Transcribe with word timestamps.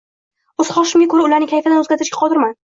o‘z 0.63 0.71
xohishimga 0.77 1.07
ko‘ra 1.11 1.27
ularning 1.27 1.53
kayfiyatini 1.53 1.79
o‘zgartirishga 1.83 2.21
qodirman. 2.25 2.59